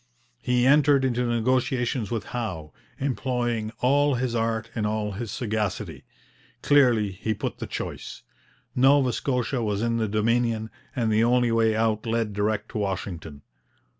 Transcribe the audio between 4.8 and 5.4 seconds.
all his